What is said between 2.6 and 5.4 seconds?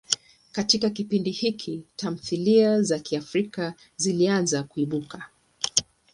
za Kiafrika zilianza kuibuka.